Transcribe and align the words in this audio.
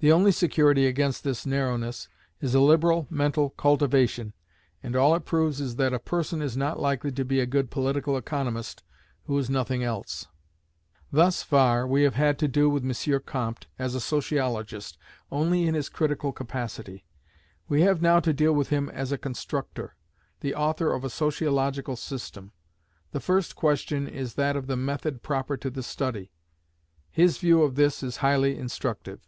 The 0.00 0.12
only 0.12 0.30
security 0.30 0.86
against 0.86 1.24
this 1.24 1.44
narrowness 1.44 2.08
is 2.40 2.54
a 2.54 2.60
liberal 2.60 3.08
mental 3.10 3.50
cultivation, 3.50 4.32
and 4.80 4.94
all 4.94 5.12
it 5.16 5.24
proves 5.24 5.60
is 5.60 5.74
that 5.74 5.92
a 5.92 5.98
person 5.98 6.40
is 6.40 6.56
not 6.56 6.78
likely 6.78 7.10
to 7.10 7.24
be 7.24 7.40
a 7.40 7.46
good 7.46 7.68
political 7.68 8.16
economist 8.16 8.84
who 9.24 9.36
is 9.36 9.50
nothing 9.50 9.82
else. 9.82 10.28
Thus 11.10 11.42
far, 11.42 11.84
we 11.84 12.04
have 12.04 12.14
had 12.14 12.38
to 12.38 12.46
do 12.46 12.70
with 12.70 12.84
M. 12.84 13.20
Comte, 13.26 13.66
as 13.76 13.96
a 13.96 14.00
sociologist, 14.00 14.96
only 15.32 15.66
in 15.66 15.74
his 15.74 15.88
critical 15.88 16.30
capacity. 16.30 17.04
We 17.68 17.80
have 17.82 18.00
now 18.00 18.20
to 18.20 18.32
deal 18.32 18.52
with 18.52 18.68
him 18.68 18.88
as 18.90 19.10
a 19.10 19.18
constructor 19.18 19.96
the 20.38 20.54
author 20.54 20.92
of 20.92 21.02
a 21.02 21.10
sociological 21.10 21.96
system. 21.96 22.52
The 23.10 23.18
first 23.18 23.56
question 23.56 24.06
is 24.06 24.34
that 24.34 24.54
of 24.54 24.68
the 24.68 24.76
Method 24.76 25.24
proper 25.24 25.56
to 25.56 25.70
the 25.70 25.82
study. 25.82 26.30
His 27.10 27.38
view 27.38 27.62
of 27.64 27.74
this 27.74 28.04
is 28.04 28.18
highly 28.18 28.56
instructive. 28.56 29.24